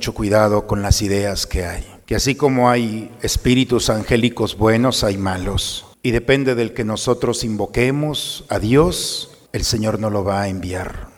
[0.00, 1.84] Mucho cuidado con las ideas que hay.
[2.06, 5.84] Que así como hay espíritus angélicos buenos, hay malos.
[6.02, 11.08] Y depende del que nosotros invoquemos a Dios, el Señor no lo va a enviar.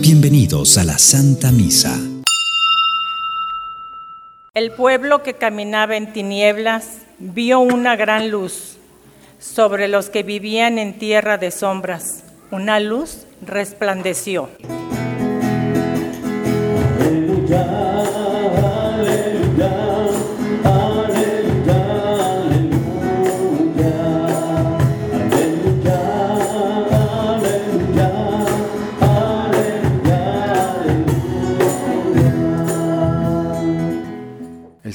[0.00, 1.94] Bienvenidos a la Santa Misa.
[4.54, 8.78] El pueblo que caminaba en tinieblas vio una gran luz
[9.38, 12.24] sobre los que vivían en tierra de sombras.
[12.50, 14.48] Una luz resplandeció.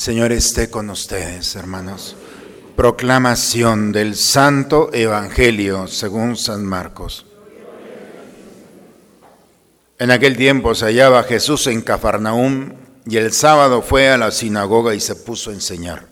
[0.10, 2.16] Señor esté con ustedes, hermanos.
[2.76, 7.28] Proclamación del Santo Evangelio según San Marcos.
[10.00, 12.74] En aquel tiempo se hallaba Jesús en Cafarnaúm
[13.06, 16.08] y el sábado fue a la sinagoga y se puso a enseñar.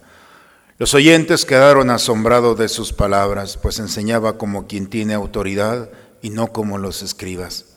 [0.78, 5.90] Los oyentes quedaron asombrados de sus palabras, pues enseñaba como quien tiene autoridad
[6.22, 7.77] y no como los escribas.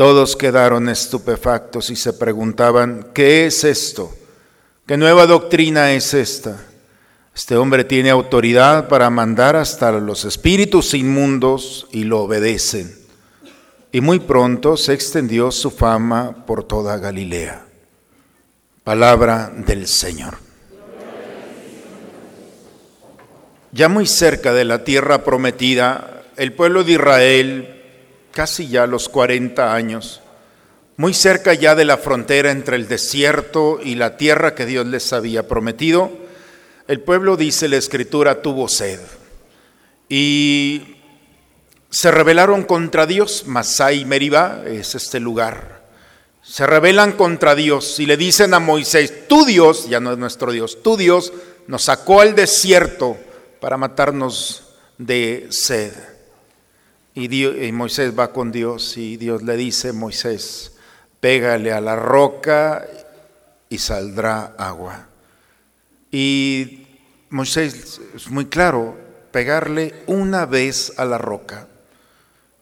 [0.00, 4.10] Todos quedaron estupefactos y se preguntaban, ¿qué es esto?
[4.86, 6.58] ¿Qué nueva doctrina es esta?
[7.34, 12.96] Este hombre tiene autoridad para mandar hasta los espíritus inmundos y lo obedecen.
[13.92, 17.66] Y muy pronto se extendió su fama por toda Galilea.
[18.82, 20.38] Palabra del Señor.
[23.70, 27.79] Ya muy cerca de la tierra prometida, el pueblo de Israel,
[28.32, 30.20] casi ya los 40 años,
[30.96, 35.12] muy cerca ya de la frontera entre el desierto y la tierra que Dios les
[35.12, 36.10] había prometido,
[36.88, 39.00] el pueblo, dice la escritura, tuvo sed.
[40.08, 40.96] Y
[41.88, 45.88] se rebelaron contra Dios, Masai Meribá es este lugar.
[46.42, 50.52] Se rebelan contra Dios y le dicen a Moisés, tú Dios, ya no es nuestro
[50.52, 51.32] Dios, tú Dios
[51.66, 53.16] nos sacó al desierto
[53.60, 55.92] para matarnos de sed.
[57.14, 60.76] Y, Moisés va con Dios y Dios le dice, Moisés,
[61.18, 62.86] pégale a la roca
[63.68, 65.08] y saldrá agua.
[66.12, 66.86] Y
[67.30, 68.96] Moisés es muy claro,
[69.32, 71.66] pegarle una vez a la roca.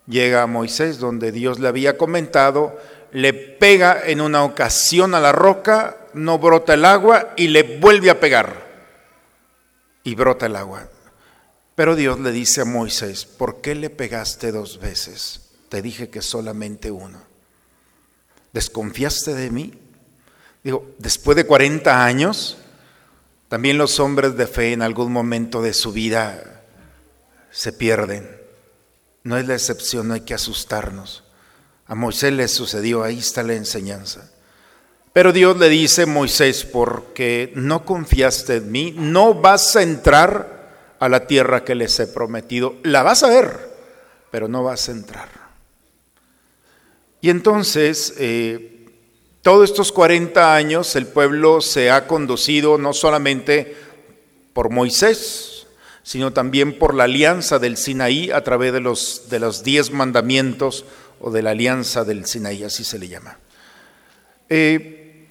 [0.07, 2.79] Llega a Moisés donde Dios le había comentado,
[3.13, 8.11] le pega en una ocasión a la roca, no brota el agua y le vuelve
[8.11, 8.67] a pegar.
[10.05, 10.89] Y brota el agua.
[11.79, 15.43] Pero Dios le dice a Moisés, ¿por qué le pegaste dos veces?
[15.69, 17.23] Te dije que solamente uno.
[18.53, 19.73] ¿Desconfiaste de mí?
[20.65, 22.59] Digo, después de 40 años,
[23.49, 26.65] también los hombres de fe en algún momento de su vida
[27.53, 28.29] se pierden.
[29.23, 31.23] No es la excepción, no hay que asustarnos.
[31.87, 34.29] A Moisés le sucedió, ahí está la enseñanza.
[35.13, 40.58] Pero Dios le dice, Moisés, porque no confiaste en mí, no vas a entrar
[40.99, 42.77] a la tierra que les he prometido.
[42.83, 43.71] La vas a ver,
[44.31, 45.29] pero no vas a entrar.
[47.21, 48.87] Y entonces, eh,
[49.43, 53.77] todos estos 40 años el pueblo se ha conducido no solamente
[54.53, 55.67] por Moisés,
[56.03, 60.85] sino también por la alianza del Sinaí a través de los, de los diez mandamientos
[61.21, 63.39] o de la alianza del Sinaí, así se le llama.
[64.49, 65.27] Eh,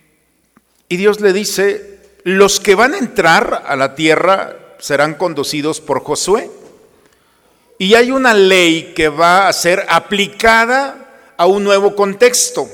[0.89, 6.03] y Dios le dice, los que van a entrar a la tierra serán conducidos por
[6.03, 6.49] Josué.
[7.77, 12.67] Y hay una ley que va a ser aplicada a un nuevo contexto.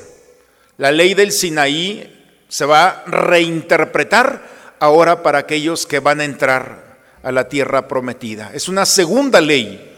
[0.77, 2.09] La ley del Sinaí
[2.47, 4.47] se va a reinterpretar
[4.79, 8.51] ahora para aquellos que van a entrar a la tierra prometida.
[8.53, 9.91] Es una segunda ley.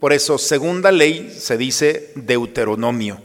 [0.00, 3.20] Por eso, segunda ley se dice Deuteronomio.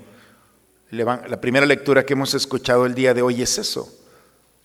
[0.92, 3.94] La primera lectura que hemos escuchado el día de hoy es eso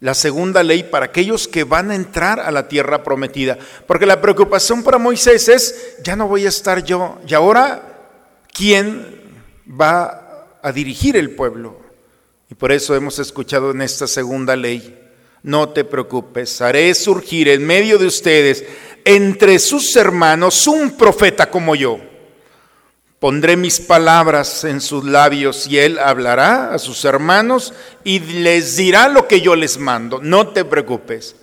[0.03, 3.57] la segunda ley para aquellos que van a entrar a la tierra prometida.
[3.87, 7.21] Porque la preocupación para Moisés es, ya no voy a estar yo.
[7.25, 8.11] Y ahora,
[8.53, 9.21] ¿quién
[9.81, 11.81] va a dirigir el pueblo?
[12.51, 14.99] Y por eso hemos escuchado en esta segunda ley,
[15.45, 18.65] no te preocupes, haré surgir en medio de ustedes,
[19.05, 22.01] entre sus hermanos, un profeta como yo.
[23.23, 27.73] Pondré mis palabras en sus labios y él hablará a sus hermanos
[28.03, 30.19] y les dirá lo que yo les mando.
[30.21, 31.37] No te preocupes.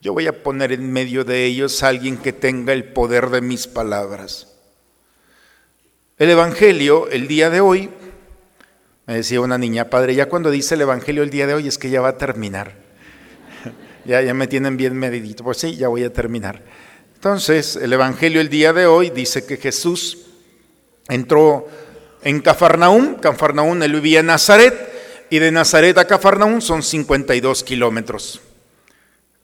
[0.00, 3.42] Yo voy a poner en medio de ellos a alguien que tenga el poder de
[3.42, 4.48] mis palabras.
[6.16, 7.90] El Evangelio, el día de hoy,
[9.06, 11.76] me decía una niña, padre, ya cuando dice el Evangelio el día de hoy es
[11.76, 12.72] que ya va a terminar.
[14.06, 15.44] ya, ya me tienen bien medidito.
[15.44, 16.62] Pues sí, ya voy a terminar.
[17.14, 20.29] Entonces, el Evangelio el día de hoy dice que Jesús
[21.10, 21.68] entró
[22.22, 28.40] en Cafarnaúm, Cafarnaúm él vivía en Nazaret, y de Nazaret a Cafarnaúm son 52 kilómetros.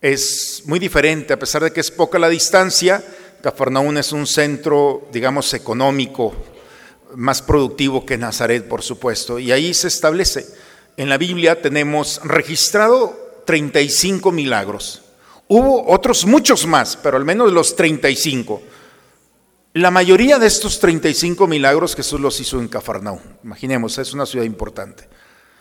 [0.00, 3.02] Es muy diferente, a pesar de que es poca la distancia,
[3.42, 6.34] Cafarnaúm es un centro, digamos, económico,
[7.14, 10.46] más productivo que Nazaret, por supuesto, y ahí se establece.
[10.96, 15.02] En la Biblia tenemos registrado 35 milagros.
[15.48, 18.60] Hubo otros muchos más, pero al menos los 35.
[19.76, 23.20] La mayoría de estos 35 milagros Jesús los hizo en Cafarnaúm.
[23.44, 25.06] Imaginemos, es una ciudad importante.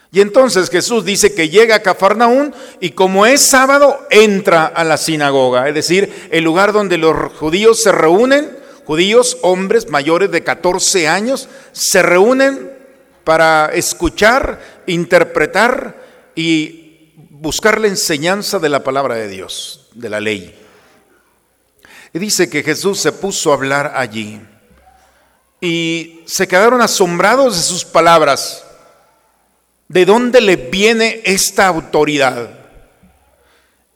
[0.09, 4.95] Y entonces Jesús dice que llega a Cafarnaúm y como es sábado, entra a la
[4.95, 11.09] sinagoga, es decir, el lugar donde los judíos se reúnen, judíos, hombres mayores de 14
[11.09, 12.71] años, se reúnen
[13.25, 16.01] para escuchar, interpretar
[16.35, 20.64] y buscar la enseñanza de la palabra de Dios, de la ley.
[22.15, 24.39] Y dice que Jesús se puso a hablar allí
[25.59, 28.63] y se quedaron asombrados de sus palabras.
[29.89, 32.51] ¿De dónde le viene esta autoridad?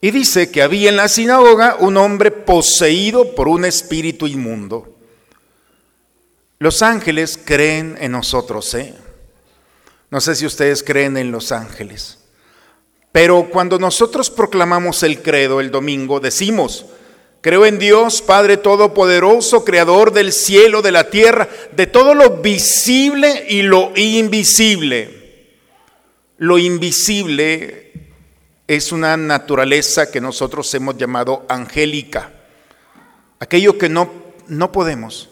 [0.02, 4.98] Y dice que había en la sinagoga un hombre poseído por un espíritu inmundo.
[6.58, 8.94] Los ángeles creen en nosotros, ¿eh?
[10.10, 12.18] No sé si ustedes creen en los ángeles.
[13.12, 16.84] Pero cuando nosotros proclamamos el credo el domingo, decimos,
[17.40, 23.46] Creo en Dios, Padre Todopoderoso, Creador del cielo, de la tierra, de todo lo visible
[23.48, 25.56] y lo invisible.
[26.36, 27.92] Lo invisible
[28.66, 32.30] es una naturaleza que nosotros hemos llamado angélica,
[33.38, 34.10] aquello que no,
[34.46, 35.30] no podemos.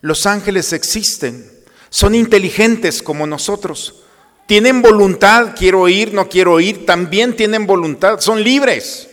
[0.00, 1.50] Los ángeles existen,
[1.88, 4.02] son inteligentes como nosotros,
[4.46, 9.08] tienen voluntad, quiero ir, no quiero ir, también tienen voluntad, son libres.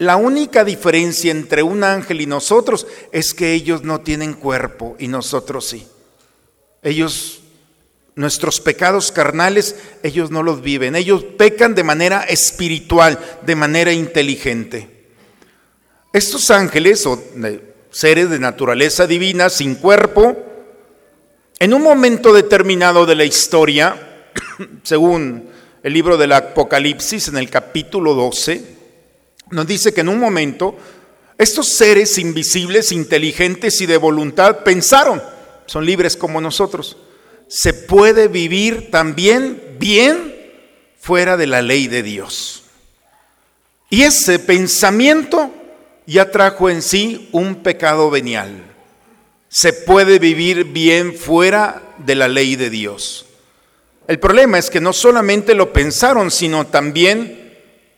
[0.00, 5.08] La única diferencia entre un ángel y nosotros es que ellos no tienen cuerpo y
[5.08, 5.86] nosotros sí.
[6.82, 7.42] Ellos,
[8.14, 10.96] nuestros pecados carnales, ellos no los viven.
[10.96, 14.88] Ellos pecan de manera espiritual, de manera inteligente.
[16.14, 17.22] Estos ángeles o
[17.90, 20.34] seres de naturaleza divina sin cuerpo,
[21.58, 24.30] en un momento determinado de la historia,
[24.82, 25.50] según
[25.82, 28.79] el libro del Apocalipsis en el capítulo 12,
[29.50, 30.76] nos dice que en un momento
[31.38, 35.22] estos seres invisibles, inteligentes y de voluntad pensaron,
[35.66, 36.96] son libres como nosotros,
[37.48, 40.36] se puede vivir también bien
[40.98, 42.64] fuera de la ley de Dios.
[43.88, 45.50] Y ese pensamiento
[46.06, 48.64] ya trajo en sí un pecado venial.
[49.48, 53.26] Se puede vivir bien fuera de la ley de Dios.
[54.06, 57.39] El problema es que no solamente lo pensaron, sino también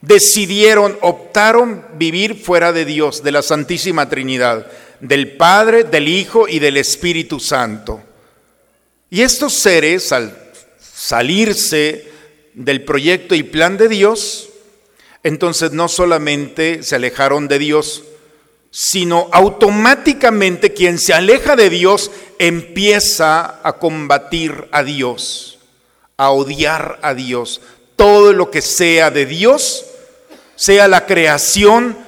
[0.02, 4.66] decidieron, optaron vivir fuera de Dios, de la Santísima Trinidad,
[5.00, 8.02] del Padre, del Hijo y del Espíritu Santo.
[9.08, 10.36] Y estos seres, al
[10.78, 12.10] salirse
[12.54, 14.50] del proyecto y plan de Dios,
[15.22, 18.02] entonces no solamente se alejaron de Dios,
[18.70, 25.58] sino automáticamente quien se aleja de Dios empieza a combatir a Dios,
[26.16, 27.60] a odiar a Dios.
[27.96, 29.84] Todo lo que sea de Dios
[30.62, 31.98] sea la creación,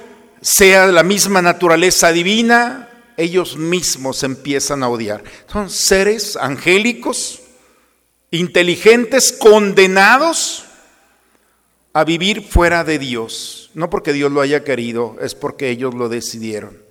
[0.41, 5.25] sea la misma naturaleza divina, ellos mismos empiezan a odiar.
[5.51, 7.41] Son seres angélicos,
[8.31, 10.63] inteligentes, condenados
[11.91, 13.71] a vivir fuera de Dios.
[13.73, 16.81] No porque Dios lo haya querido, es porque ellos lo decidieron.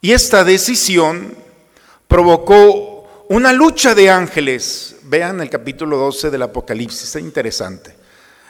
[0.00, 1.36] Y esta decisión
[2.08, 4.96] provocó una lucha de ángeles.
[5.04, 7.93] Vean el capítulo 12 del Apocalipsis, es interesante.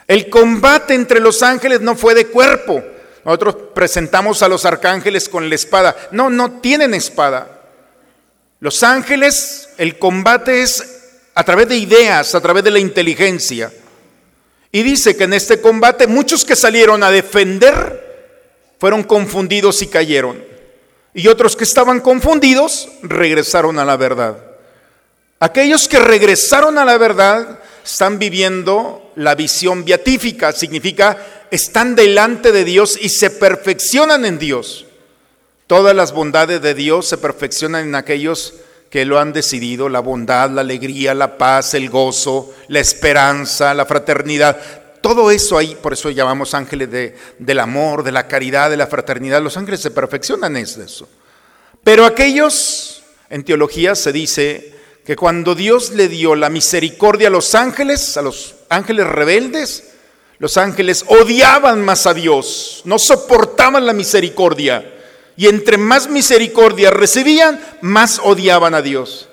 [0.07, 2.83] El combate entre los ángeles no fue de cuerpo.
[3.23, 5.95] Nosotros presentamos a los arcángeles con la espada.
[6.11, 7.61] No, no tienen espada.
[8.59, 11.01] Los ángeles, el combate es
[11.33, 13.71] a través de ideas, a través de la inteligencia.
[14.71, 20.43] Y dice que en este combate muchos que salieron a defender fueron confundidos y cayeron.
[21.13, 24.37] Y otros que estaban confundidos regresaron a la verdad.
[25.39, 32.63] Aquellos que regresaron a la verdad están viviendo la visión beatífica, significa están delante de
[32.63, 34.85] Dios y se perfeccionan en Dios.
[35.67, 38.55] Todas las bondades de Dios se perfeccionan en aquellos
[38.89, 43.85] que lo han decidido, la bondad, la alegría, la paz, el gozo, la esperanza, la
[43.85, 44.57] fraternidad.
[45.01, 48.87] Todo eso ahí, por eso llamamos ángeles de, del amor, de la caridad, de la
[48.87, 49.41] fraternidad.
[49.41, 51.09] Los ángeles se perfeccionan en eso.
[51.83, 54.74] Pero aquellos, en teología se dice
[55.05, 59.91] que cuando Dios le dio la misericordia a los ángeles, a los ángeles rebeldes,
[60.39, 64.93] los ángeles odiaban más a Dios, no soportaban la misericordia.
[65.37, 69.29] Y entre más misericordia recibían, más odiaban a Dios.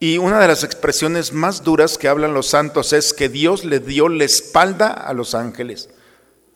[0.00, 3.80] Y una de las expresiones más duras que hablan los santos es que Dios le
[3.80, 5.90] dio la espalda a los ángeles.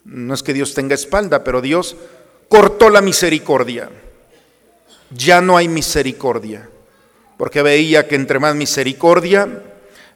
[0.05, 1.95] No es que Dios tenga espalda, pero Dios
[2.49, 3.91] cortó la misericordia.
[5.11, 6.69] Ya no hay misericordia,
[7.37, 9.63] porque veía que entre más misericordia,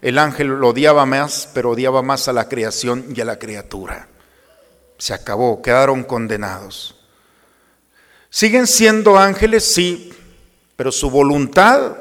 [0.00, 4.08] el ángel lo odiaba más, pero odiaba más a la creación y a la criatura.
[4.98, 6.94] Se acabó, quedaron condenados.
[8.30, 9.72] ¿Siguen siendo ángeles?
[9.74, 10.12] Sí,
[10.76, 11.96] pero su voluntad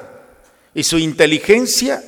[0.74, 2.04] y su inteligencia,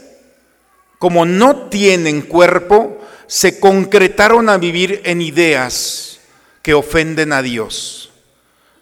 [1.00, 6.20] como no tienen cuerpo, se concretaron a vivir en ideas
[6.62, 8.12] que ofenden a Dios.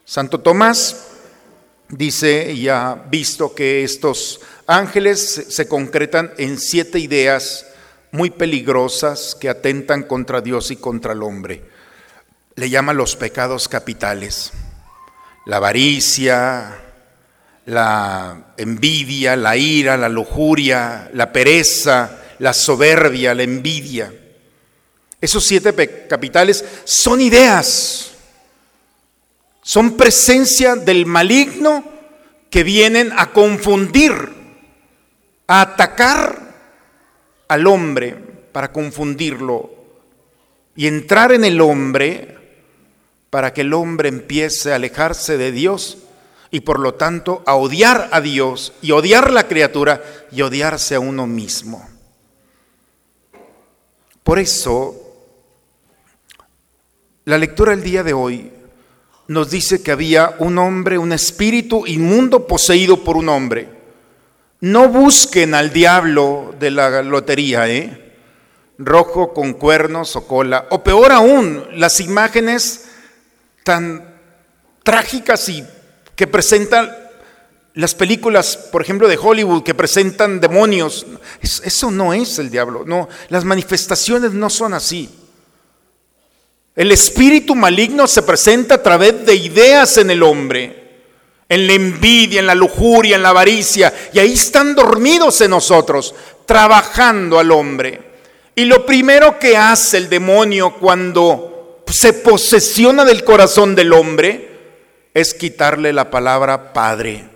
[0.06, 1.07] Santo Tomás
[1.90, 7.66] dice y ha visto que estos ángeles se concretan en siete ideas
[8.12, 11.64] muy peligrosas que atentan contra Dios y contra el hombre.
[12.56, 14.52] Le llama los pecados capitales
[15.48, 16.78] la avaricia,
[17.68, 24.14] la envidia, la ira, la lujuria, la pereza, la soberbia, la envidia.
[25.22, 28.12] Esos siete capitales son ideas,
[29.68, 31.84] son presencia del maligno
[32.50, 34.14] que vienen a confundir,
[35.46, 36.56] a atacar
[37.50, 38.16] al hombre
[38.54, 39.70] para confundirlo
[40.74, 42.38] y entrar en el hombre
[43.30, 45.98] para que el hombre empiece a alejarse de Dios
[46.50, 51.02] y por lo tanto a odiar a Dios y odiar la criatura y odiarse a
[51.02, 51.86] uno mismo.
[54.24, 54.96] Por eso,
[57.26, 58.54] la lectura del día de hoy
[59.28, 63.70] nos dice que había un hombre, un espíritu inmundo poseído por un hombre.
[64.62, 68.08] No busquen al diablo de la lotería, ¿eh?
[68.80, 72.86] rojo con cuernos o cola, o peor aún, las imágenes
[73.64, 74.16] tan
[74.84, 75.66] trágicas y
[76.16, 76.96] que presentan
[77.74, 81.06] las películas, por ejemplo, de Hollywood, que presentan demonios.
[81.42, 85.10] Eso no es el diablo, no, las manifestaciones no son así.
[86.78, 91.00] El espíritu maligno se presenta a través de ideas en el hombre,
[91.50, 96.14] en la envidia, en la lujuria, en la avaricia, y ahí están dormidos en nosotros,
[96.46, 98.00] trabajando al hombre.
[98.54, 104.48] Y lo primero que hace el demonio cuando se posesiona del corazón del hombre
[105.16, 107.28] es quitarle la palabra Padre.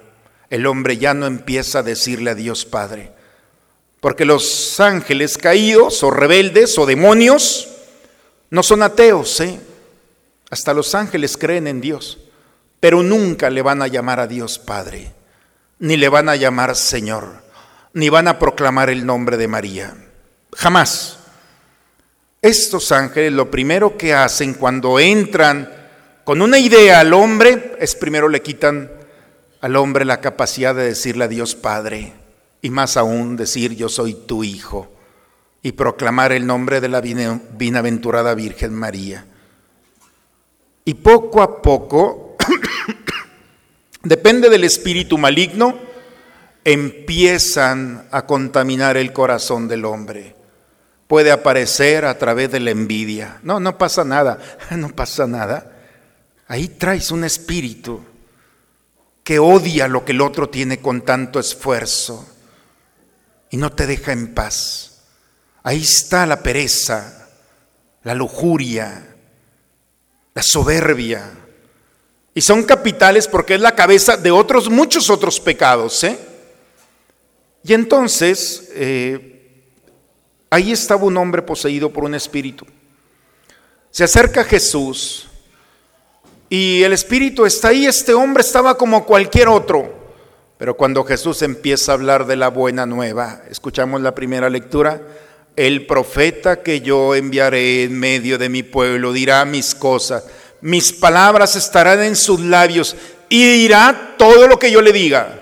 [0.52, 3.12] El hombre ya no empieza a decirle a Dios Padre.
[4.02, 7.71] Porque los ángeles caídos o rebeldes o demonios
[8.52, 9.60] no son ateos, ¿eh?
[10.50, 12.20] Hasta los ángeles creen en Dios,
[12.82, 15.14] pero nunca le van a llamar a Dios Padre,
[15.80, 17.42] ni le van a llamar Señor,
[17.94, 19.96] ni van a proclamar el nombre de María.
[20.56, 21.18] Jamás.
[22.42, 25.72] Estos ángeles lo primero que hacen cuando entran
[26.24, 28.92] con una idea al hombre es primero le quitan
[29.62, 32.14] al hombre la capacidad de decirle a Dios Padre
[32.62, 34.92] y más aún decir yo soy tu hijo
[35.62, 39.26] y proclamar el nombre de la bienaventurada Virgen María.
[40.86, 42.36] Y poco a poco,
[44.04, 45.78] depende del espíritu maligno,
[46.64, 50.42] empiezan a contaminar el corazón del hombre
[51.12, 53.42] puede aparecer a través de la envidia.
[53.44, 54.40] No, no pasa nada,
[54.72, 55.70] no pasa nada.
[56.48, 58.00] Ahí traes un espíritu
[59.22, 62.26] que odia lo que el otro tiene con tanto esfuerzo
[63.50, 64.91] y no te deja en paz.
[65.64, 67.30] Ahí está la pereza,
[68.04, 69.16] la lujuria,
[70.34, 71.30] la soberbia.
[72.34, 76.04] Y son capitales porque es la cabeza de otros, muchos otros pecados.
[76.04, 76.18] ¿eh?
[77.64, 79.32] Y entonces, eh,
[80.54, 82.66] Ahí estaba un hombre poseído por un espíritu.
[83.90, 85.30] Se acerca Jesús
[86.50, 87.86] y el espíritu está ahí.
[87.86, 90.12] Este hombre estaba como cualquier otro.
[90.58, 95.02] Pero cuando Jesús empieza a hablar de la buena nueva, escuchamos la primera lectura,
[95.56, 100.24] el profeta que yo enviaré en medio de mi pueblo dirá mis cosas,
[100.62, 102.96] mis palabras estarán en sus labios
[103.30, 105.40] y dirá todo lo que yo le diga.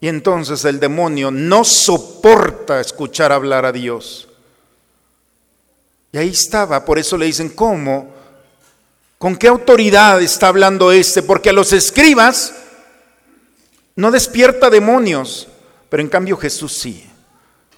[0.00, 4.28] Y entonces el demonio no soporta escuchar hablar a Dios.
[6.10, 8.12] Y ahí estaba, por eso le dicen, ¿cómo?
[9.16, 11.22] ¿Con qué autoridad está hablando este?
[11.22, 12.52] Porque a los escribas
[13.94, 15.46] no despierta demonios,
[15.88, 17.11] pero en cambio Jesús sí.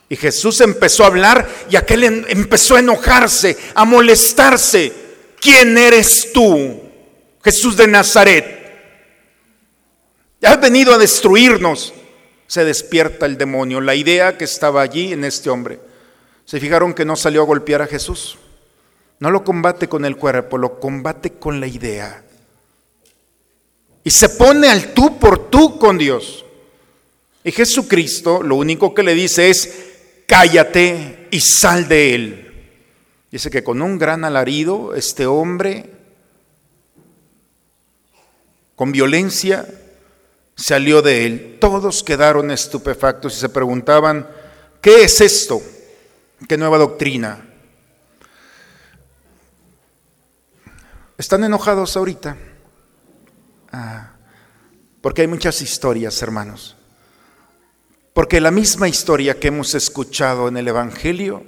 [0.08, 4.92] Y Jesús empezó a hablar y aquel em, empezó a enojarse, a molestarse.
[5.40, 6.80] ¿Quién eres tú?
[7.42, 8.64] Jesús de Nazaret.
[10.42, 11.94] Has venido a destruirnos.
[12.46, 15.80] Se despierta el demonio, la idea que estaba allí en este hombre.
[16.44, 18.38] ¿Se fijaron que no salió a golpear a Jesús?
[19.18, 22.22] No lo combate con el cuerpo, lo combate con la idea.
[24.02, 26.44] Y se pone al tú por tú con Dios.
[27.42, 29.83] Y Jesucristo lo único que le dice es,
[30.26, 32.44] cállate y sal de él.
[33.30, 35.90] Dice que con un gran alarido, este hombre,
[38.76, 39.66] con violencia,
[40.54, 41.58] salió de él.
[41.60, 44.28] Todos quedaron estupefactos y se preguntaban,
[44.80, 45.60] ¿qué es esto?
[46.48, 47.44] ¿Qué nueva doctrina?
[51.16, 52.36] ¿Están enojados ahorita?
[53.72, 54.12] Ah,
[55.00, 56.76] porque hay muchas historias, hermanos.
[58.14, 61.42] Porque la misma historia que hemos escuchado en el Evangelio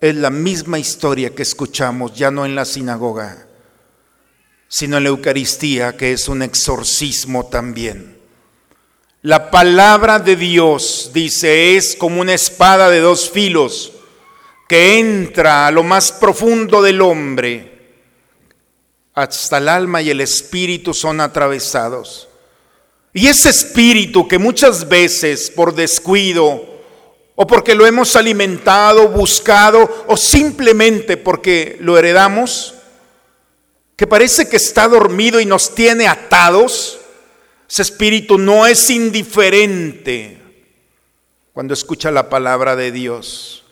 [0.00, 3.46] es la misma historia que escuchamos ya no en la sinagoga,
[4.68, 8.18] sino en la Eucaristía, que es un exorcismo también.
[9.20, 13.92] La palabra de Dios, dice, es como una espada de dos filos
[14.66, 17.70] que entra a lo más profundo del hombre.
[19.12, 22.30] Hasta el alma y el espíritu son atravesados.
[23.12, 26.72] Y ese espíritu que muchas veces por descuido
[27.34, 32.74] o porque lo hemos alimentado, buscado o simplemente porque lo heredamos,
[33.96, 36.98] que parece que está dormido y nos tiene atados,
[37.68, 40.38] ese espíritu no es indiferente
[41.52, 43.64] cuando escucha la palabra de Dios.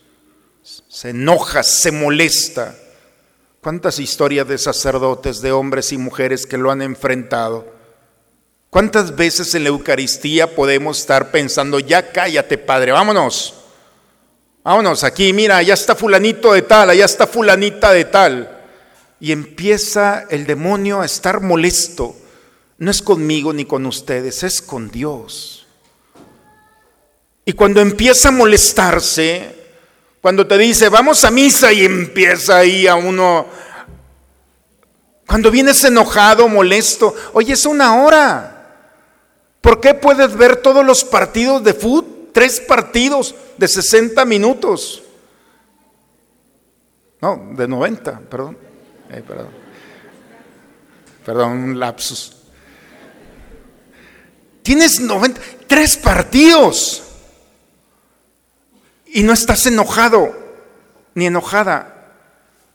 [0.63, 2.77] Se enoja, se molesta.
[3.61, 7.80] ¿Cuántas historias de sacerdotes, de hombres y mujeres que lo han enfrentado?
[8.71, 13.55] ¿Cuántas veces en la Eucaristía podemos estar pensando, ya cállate, Padre, vámonos?
[14.63, 18.59] Vámonos, aquí, mira, ya está fulanito de tal, allá está fulanita de tal.
[19.19, 22.15] Y empieza el demonio a estar molesto.
[22.79, 25.67] No es conmigo ni con ustedes, es con Dios.
[27.45, 29.53] Y cuando empieza a molestarse,
[30.23, 33.49] cuando te dice, vamos a misa y empieza ahí a uno,
[35.27, 38.60] cuando vienes enojado, molesto, oye, es una hora.
[39.61, 42.31] ¿Por qué puedes ver todos los partidos de fútbol?
[42.33, 45.03] Tres partidos de 60 minutos.
[47.21, 48.57] No, de 90, perdón.
[49.09, 49.49] perdón.
[51.25, 52.37] Perdón, un lapsus.
[54.63, 57.03] Tienes 90, tres partidos.
[59.07, 60.33] Y no estás enojado
[61.15, 61.97] ni enojada.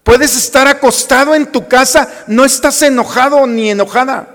[0.03, 4.34] Puedes estar acostado en tu casa, no estás enojado ni enojada.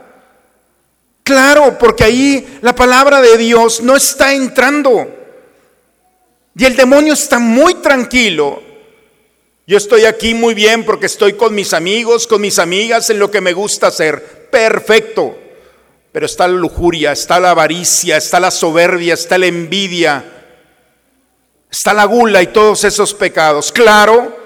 [1.22, 5.08] Claro, porque ahí la palabra de Dios no está entrando.
[6.56, 8.62] Y el demonio está muy tranquilo.
[9.66, 13.30] Yo estoy aquí muy bien porque estoy con mis amigos, con mis amigas en lo
[13.30, 14.48] que me gusta hacer.
[14.50, 15.38] Perfecto.
[16.12, 20.24] Pero está la lujuria, está la avaricia, está la soberbia, está la envidia,
[21.70, 23.70] está la gula y todos esos pecados.
[23.70, 24.36] Claro,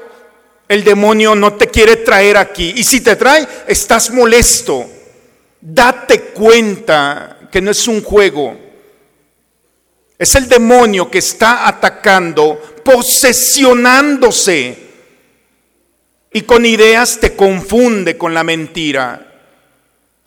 [0.68, 2.74] el demonio no te quiere traer aquí.
[2.76, 4.86] Y si te trae, estás molesto.
[5.66, 8.54] Date cuenta que no es un juego.
[10.18, 14.76] Es el demonio que está atacando, posesionándose.
[16.34, 19.40] Y con ideas te confunde con la mentira.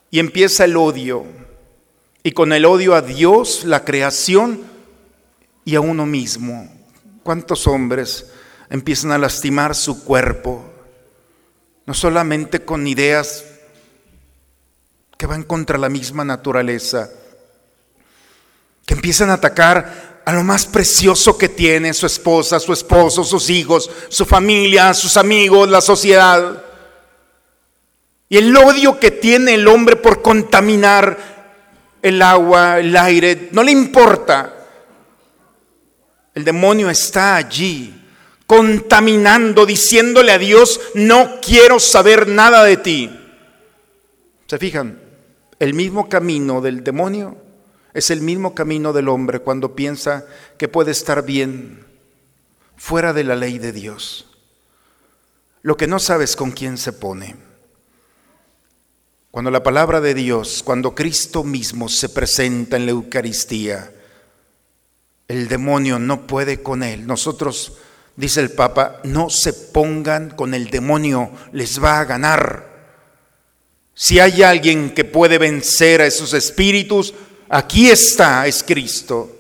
[0.10, 1.28] Y empieza el odio.
[2.24, 4.64] Y con el odio a Dios, la creación
[5.64, 6.68] y a uno mismo.
[7.22, 8.32] ¿Cuántos hombres
[8.72, 10.66] empiezan a lastimar su cuerpo?
[11.86, 13.46] No solamente con ideas
[15.18, 17.10] que van contra la misma naturaleza,
[18.86, 23.50] que empiezan a atacar a lo más precioso que tiene su esposa, su esposo, sus
[23.50, 26.64] hijos, su familia, sus amigos, la sociedad.
[28.30, 31.18] Y el odio que tiene el hombre por contaminar
[32.02, 34.54] el agua, el aire, no le importa.
[36.36, 37.94] El demonio está allí,
[38.46, 43.20] contaminando, diciéndole a Dios, no quiero saber nada de ti.
[44.46, 45.07] ¿Se fijan?
[45.60, 47.38] El mismo camino del demonio
[47.94, 50.26] es el mismo camino del hombre cuando piensa
[50.58, 51.86] que puede estar bien
[52.76, 54.28] fuera de la ley de Dios.
[55.64, 57.36] Lo que no sabes con quién se pone.
[59.32, 63.92] Cuando la palabra de Dios, cuando Cristo mismo se presenta en la Eucaristía,
[65.28, 67.06] el demonio no puede con él.
[67.06, 67.78] Nosotros
[68.16, 72.77] dice el Papa, no se pongan con el demonio, les va a ganar.
[74.00, 77.16] Si hay alguien que puede vencer a esos espíritus,
[77.50, 79.36] aquí está, es Cristo.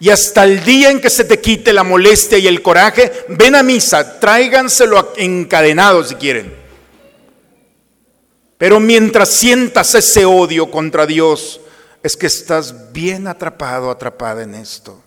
[0.00, 3.54] Y hasta el día en que se te quite la molestia y el coraje, ven
[3.54, 6.52] a misa, tráiganselo encadenado si quieren.
[8.58, 11.60] Pero mientras sientas ese odio contra Dios,
[12.02, 15.00] es que estás bien atrapado, atrapada en esto.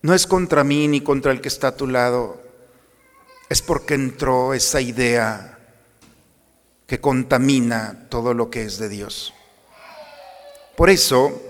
[0.00, 2.40] No es contra mí ni contra el que está a tu lado,
[3.50, 5.55] es porque entró esa idea
[6.86, 9.34] que contamina todo lo que es de Dios.
[10.76, 11.42] Por eso,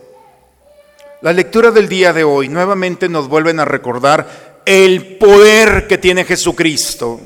[1.20, 6.25] la lectura del día de hoy nuevamente nos vuelven a recordar el poder que tiene
[6.25, 7.20] Jesucristo.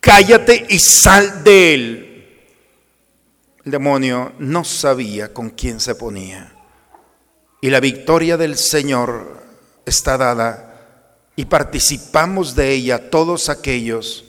[0.00, 2.02] Cállate y sal de él.
[3.64, 6.52] El demonio no sabía con quién se ponía.
[7.60, 9.42] Y la victoria del Señor
[9.84, 10.66] está dada
[11.36, 14.25] y participamos de ella todos aquellos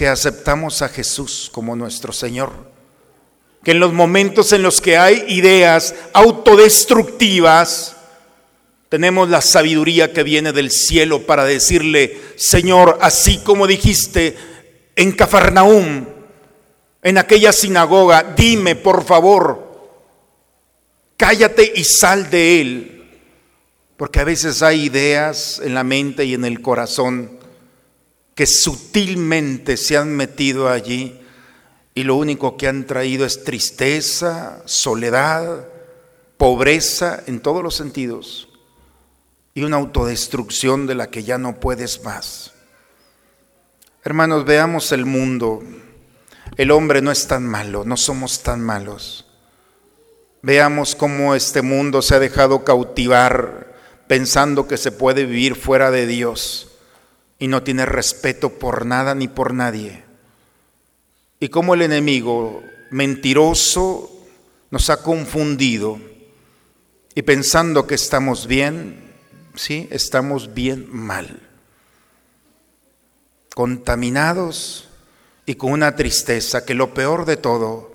[0.00, 2.70] que aceptamos a Jesús como nuestro Señor
[3.62, 7.96] que en los momentos en los que hay ideas autodestructivas,
[8.88, 14.38] tenemos la sabiduría que viene del cielo para decirle, Señor, así como dijiste
[14.96, 16.06] en Cafarnaum,
[17.02, 20.00] en aquella sinagoga, dime por favor,
[21.18, 22.96] cállate y sal de él.
[23.98, 27.39] Porque a veces hay ideas en la mente y en el corazón
[28.40, 31.20] que sutilmente se han metido allí
[31.94, 35.68] y lo único que han traído es tristeza, soledad,
[36.38, 38.48] pobreza en todos los sentidos
[39.52, 42.54] y una autodestrucción de la que ya no puedes más.
[44.04, 45.62] Hermanos, veamos el mundo.
[46.56, 49.26] El hombre no es tan malo, no somos tan malos.
[50.40, 53.76] Veamos cómo este mundo se ha dejado cautivar
[54.08, 56.69] pensando que se puede vivir fuera de Dios
[57.40, 60.04] y no tiene respeto por nada ni por nadie
[61.40, 64.10] y cómo el enemigo mentiroso
[64.70, 65.98] nos ha confundido
[67.14, 69.12] y pensando que estamos bien,
[69.56, 71.40] sí, estamos bien mal,
[73.54, 74.88] contaminados
[75.46, 77.90] y con una tristeza que lo peor de todo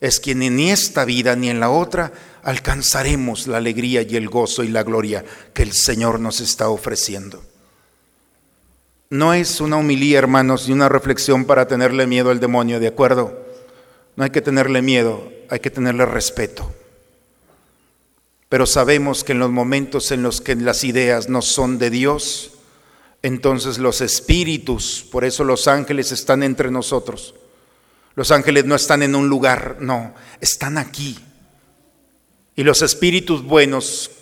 [0.00, 4.28] es que ni en esta vida ni en la otra alcanzaremos la alegría y el
[4.28, 7.42] gozo y la gloria que el Señor nos está ofreciendo.
[9.10, 13.44] No es una humilía, hermanos, ni una reflexión para tenerle miedo al demonio, ¿de acuerdo?
[14.14, 16.72] No hay que tenerle miedo, hay que tenerle respeto.
[18.48, 22.52] Pero sabemos que en los momentos en los que las ideas no son de Dios,
[23.22, 27.34] entonces los espíritus, por eso los ángeles están entre nosotros.
[28.14, 31.18] Los ángeles no están en un lugar, no, están aquí.
[32.54, 34.12] Y los espíritus buenos,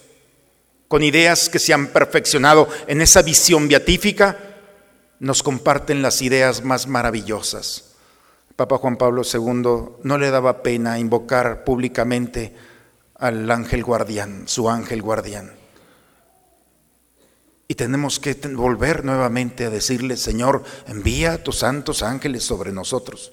[0.88, 4.47] con ideas que se han perfeccionado en esa visión beatífica,
[5.20, 7.94] nos comparten las ideas más maravillosas.
[8.56, 12.54] Papa Juan Pablo II no le daba pena invocar públicamente
[13.14, 15.52] al ángel guardián, su ángel guardián.
[17.68, 23.32] Y tenemos que volver nuevamente a decirle, Señor, envía a tus santos ángeles sobre nosotros.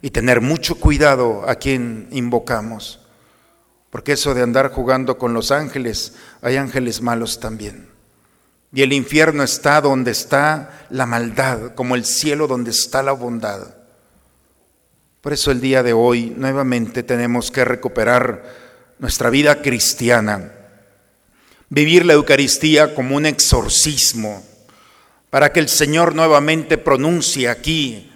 [0.00, 3.00] Y tener mucho cuidado a quien invocamos.
[3.90, 7.93] Porque eso de andar jugando con los ángeles, hay ángeles malos también.
[8.74, 13.68] Y el infierno está donde está la maldad, como el cielo donde está la bondad.
[15.20, 18.42] Por eso el día de hoy nuevamente tenemos que recuperar
[18.98, 20.50] nuestra vida cristiana,
[21.68, 24.44] vivir la Eucaristía como un exorcismo,
[25.30, 28.10] para que el Señor nuevamente pronuncie aquí,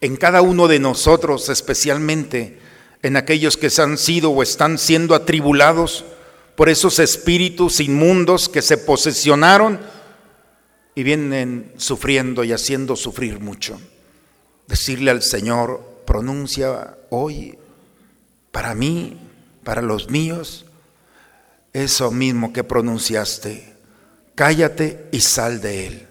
[0.00, 2.58] en cada uno de nosotros, especialmente
[3.02, 6.04] en aquellos que han sido o están siendo atribulados
[6.56, 9.80] por esos espíritus inmundos que se posesionaron
[10.94, 13.80] y vienen sufriendo y haciendo sufrir mucho.
[14.66, 17.58] Decirle al Señor, pronuncia hoy
[18.50, 19.18] para mí,
[19.64, 20.66] para los míos,
[21.72, 23.74] eso mismo que pronunciaste.
[24.34, 26.08] Cállate y sal de él.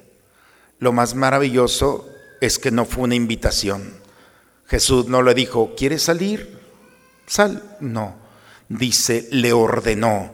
[0.80, 2.08] Lo más maravilloso
[2.40, 3.94] es que no fue una invitación.
[4.66, 6.60] Jesús no le dijo, ¿quieres salir?
[7.28, 7.78] Sal.
[7.80, 8.16] No.
[8.78, 10.34] Dice, le ordenó,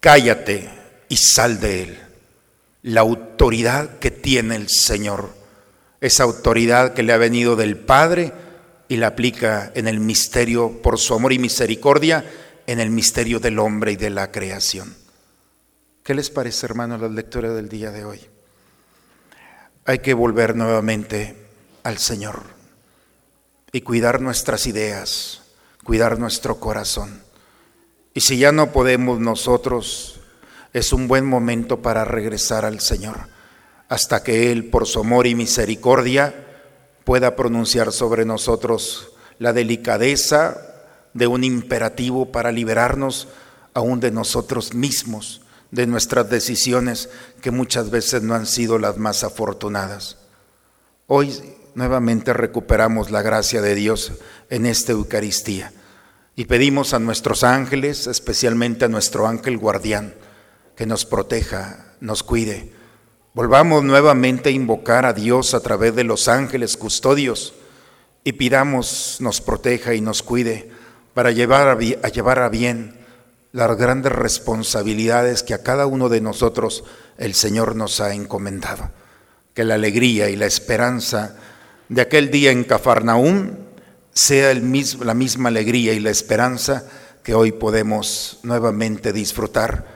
[0.00, 0.70] cállate
[1.08, 2.04] y sal de él
[2.84, 5.30] la autoridad que tiene el Señor,
[6.02, 8.30] esa autoridad que le ha venido del Padre
[8.88, 12.30] y la aplica en el misterio, por su amor y misericordia,
[12.66, 14.94] en el misterio del hombre y de la creación.
[16.02, 18.20] ¿Qué les parece, hermanos, la lectura del día de hoy?
[19.86, 21.36] Hay que volver nuevamente
[21.84, 22.42] al Señor
[23.72, 25.40] y cuidar nuestras ideas,
[25.84, 27.22] cuidar nuestro corazón.
[28.14, 30.20] Y si ya no podemos nosotros
[30.72, 33.28] es un buen momento para regresar al Señor,
[33.88, 36.32] hasta que Él, por su amor y misericordia,
[37.02, 40.56] pueda pronunciar sobre nosotros la delicadeza
[41.12, 43.28] de un imperativo para liberarnos
[43.74, 47.08] aún de nosotros mismos, de nuestras decisiones
[47.40, 50.18] que muchas veces no han sido las más afortunadas.
[51.08, 51.34] Hoy
[51.74, 54.12] nuevamente recuperamos la gracia de Dios
[54.50, 55.72] en esta Eucaristía
[56.36, 60.14] y pedimos a nuestros ángeles, especialmente a nuestro ángel guardián,
[60.76, 62.72] que nos proteja, nos cuide.
[63.34, 67.54] Volvamos nuevamente a invocar a Dios a través de los ángeles custodios
[68.24, 70.70] y pidamos nos proteja y nos cuide
[71.14, 72.98] para llevar a, llevar a bien
[73.52, 76.82] las grandes responsabilidades que a cada uno de nosotros
[77.18, 78.90] el Señor nos ha encomendado.
[79.54, 81.36] Que la alegría y la esperanza
[81.88, 83.63] de aquel día en Cafarnaúm
[84.14, 86.84] sea el mismo, la misma alegría y la esperanza
[87.22, 89.86] que hoy podemos nuevamente disfrutar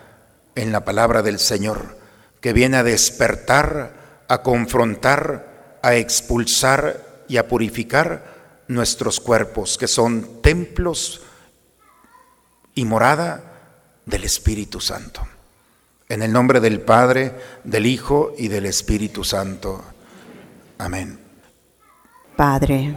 [0.55, 1.99] en la palabra del Señor,
[2.41, 10.41] que viene a despertar, a confrontar, a expulsar y a purificar nuestros cuerpos, que son
[10.43, 11.23] templos
[12.75, 13.43] y morada
[14.07, 15.27] del Espíritu Santo.
[16.09, 19.85] En el nombre del Padre, del Hijo y del Espíritu Santo.
[20.79, 21.19] Amén.
[22.37, 22.97] Padre,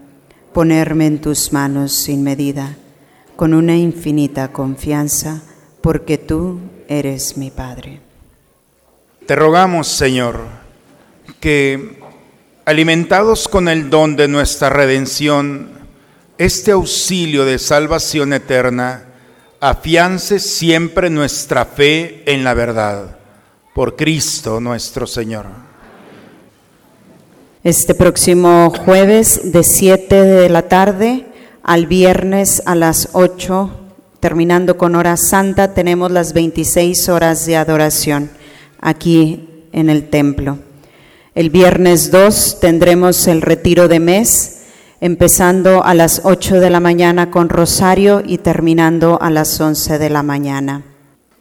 [0.53, 2.75] ponerme en tus manos sin medida,
[3.35, 5.41] con una infinita confianza,
[5.81, 8.01] porque tú eres mi Padre.
[9.25, 10.41] Te rogamos, Señor,
[11.39, 11.99] que
[12.65, 15.69] alimentados con el don de nuestra redención,
[16.37, 19.05] este auxilio de salvación eterna,
[19.59, 23.17] afiance siempre nuestra fe en la verdad.
[23.73, 25.70] Por Cristo nuestro Señor.
[27.63, 31.27] Este próximo jueves de 7 de la tarde
[31.61, 33.69] al viernes a las 8,
[34.19, 38.31] terminando con hora santa, tenemos las 26 horas de adoración
[38.79, 40.57] aquí en el templo.
[41.35, 44.63] El viernes 2 tendremos el retiro de mes,
[44.99, 50.09] empezando a las 8 de la mañana con rosario y terminando a las 11 de
[50.09, 50.81] la mañana.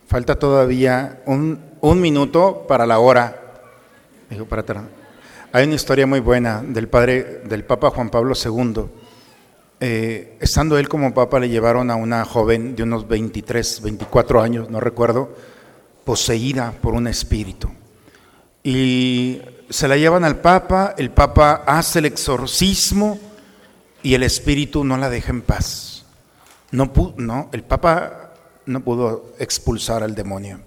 [0.07, 3.41] Falta todavía un, un minuto para la hora.
[4.51, 4.65] Para
[5.53, 8.85] hay una historia muy buena del padre, del Papa Juan Pablo II.
[9.81, 14.71] Eh, estando él como papa, le llevaron a una joven de unos 23, 24 años,
[14.71, 15.35] no recuerdo,
[16.05, 17.69] poseída por un espíritu.
[18.63, 23.19] Y se la llevan al papa, el papa hace el exorcismo
[24.03, 26.05] y el espíritu no la deja en paz.
[26.71, 28.35] No, no el papa
[28.67, 30.61] no pudo expulsar al demonio.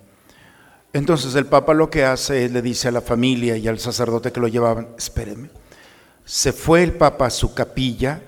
[0.93, 4.31] Entonces el Papa lo que hace es le dice a la familia y al sacerdote
[4.31, 5.49] que lo llevaban, espérenme,
[6.23, 8.21] se fue el Papa a su capilla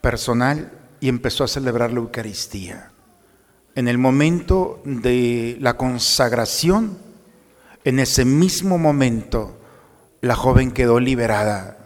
[0.00, 2.92] personal y empezó a celebrar la Eucaristía.
[3.74, 6.96] En el momento de la consagración,
[7.84, 9.58] en ese mismo momento,
[10.20, 11.76] la joven quedó liberada.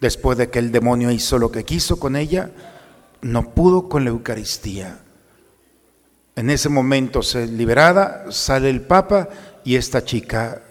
[0.00, 2.50] Después de que el demonio hizo lo que quiso con ella,
[3.20, 4.98] no pudo con la Eucaristía.
[6.34, 9.28] En ese momento se liberada, sale el Papa
[9.64, 10.62] y esta chica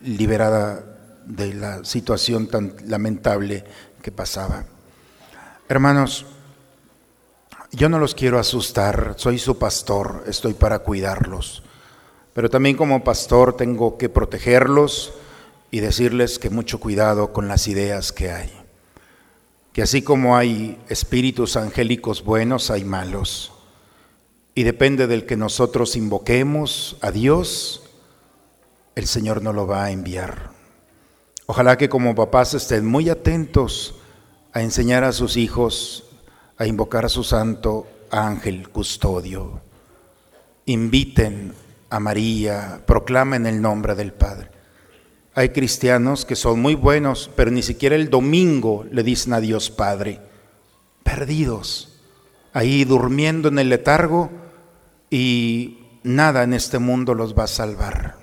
[0.00, 0.82] liberada
[1.26, 3.64] de la situación tan lamentable
[4.02, 4.64] que pasaba.
[5.68, 6.24] Hermanos,
[7.70, 11.62] yo no los quiero asustar, soy su pastor, estoy para cuidarlos,
[12.32, 15.12] pero también como pastor tengo que protegerlos
[15.70, 18.52] y decirles que mucho cuidado con las ideas que hay,
[19.74, 23.53] que así como hay espíritus angélicos buenos, hay malos
[24.54, 27.82] y depende del que nosotros invoquemos a Dios,
[28.94, 30.50] el Señor no lo va a enviar.
[31.46, 33.96] Ojalá que como papás estén muy atentos
[34.52, 36.04] a enseñar a sus hijos
[36.56, 39.60] a invocar a su santo ángel custodio.
[40.66, 41.52] Inviten
[41.90, 44.48] a María, proclamen el nombre del Padre.
[45.34, 49.70] Hay cristianos que son muy buenos, pero ni siquiera el domingo le dicen a Dios
[49.70, 50.20] Padre.
[51.02, 52.00] Perdidos,
[52.52, 54.30] ahí durmiendo en el letargo,
[55.10, 58.16] y nada en este mundo los va a salvar,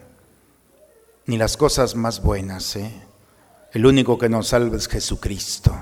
[1.25, 2.75] ni las cosas más buenas.
[2.75, 2.91] ¿eh?
[3.73, 5.73] El único que nos salva es Jesucristo.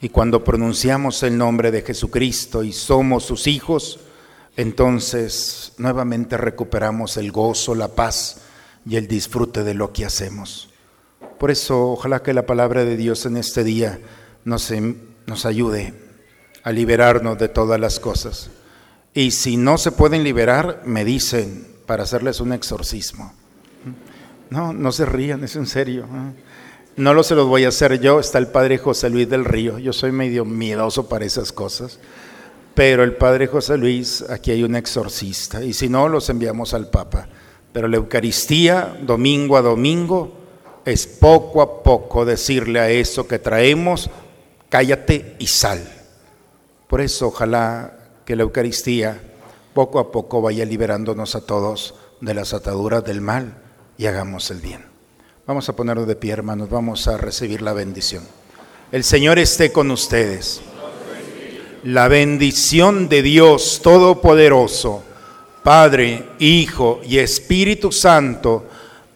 [0.00, 4.00] Y cuando pronunciamos el nombre de Jesucristo y somos sus hijos,
[4.56, 8.38] entonces nuevamente recuperamos el gozo, la paz
[8.84, 10.70] y el disfrute de lo que hacemos.
[11.38, 14.00] Por eso, ojalá que la palabra de Dios en este día
[14.44, 15.94] nos, em, nos ayude
[16.64, 18.50] a liberarnos de todas las cosas.
[19.14, 23.32] Y si no se pueden liberar, me dicen para hacerles un exorcismo.
[24.50, 26.04] No, no se rían, es en serio.
[26.04, 26.42] ¿eh?
[26.96, 29.78] No lo se los voy a hacer yo, está el padre José Luis del Río.
[29.78, 31.98] Yo soy medio miedoso para esas cosas.
[32.74, 35.62] Pero el padre José Luis, aquí hay un exorcista.
[35.62, 37.28] Y si no, los enviamos al Papa.
[37.72, 40.32] Pero la Eucaristía, domingo a domingo,
[40.84, 44.10] es poco a poco decirle a eso que traemos,
[44.68, 45.80] cállate y sal.
[46.88, 49.20] Por eso ojalá que la Eucaristía
[49.74, 53.54] poco a poco vaya liberándonos a todos de las ataduras del mal
[53.98, 54.84] y hagamos el bien.
[55.46, 58.22] Vamos a ponernos de pie, hermanos, vamos a recibir la bendición.
[58.92, 60.60] El Señor esté con ustedes.
[61.82, 65.02] La bendición de Dios Todopoderoso,
[65.64, 68.66] Padre, Hijo y Espíritu Santo,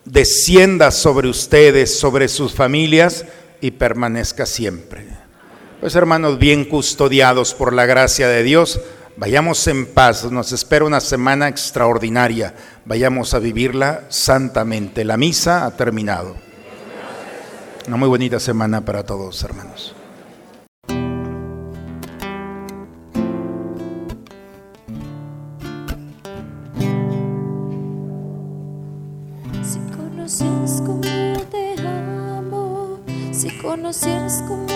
[0.05, 3.25] descienda sobre ustedes, sobre sus familias
[3.61, 5.07] y permanezca siempre.
[5.81, 8.81] Pues hermanos, bien custodiados por la gracia de Dios,
[9.19, 12.55] Vayamos en paz, nos espera una semana extraordinaria.
[12.85, 15.07] Vayamos a vivirla santamente.
[15.07, 16.37] La misa ha terminado.
[17.89, 19.95] Una muy bonita semana para todos, hermanos.
[29.63, 31.01] Si conocieras cómo
[31.51, 33.01] te amo,
[33.33, 33.49] si
[34.47, 34.76] cómo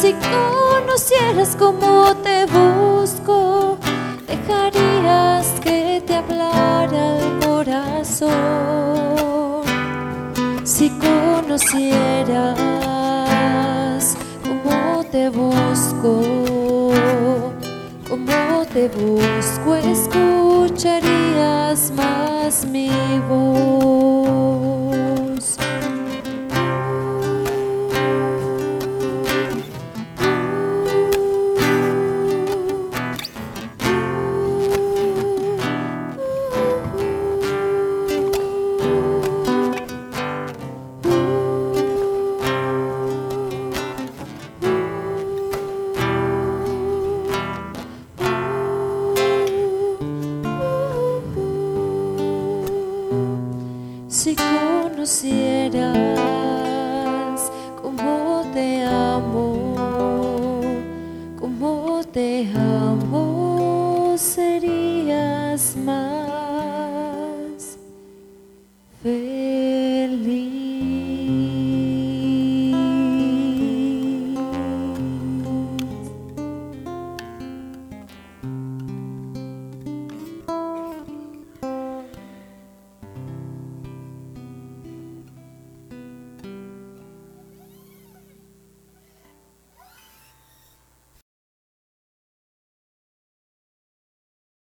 [0.00, 1.89] Si conocieras cómo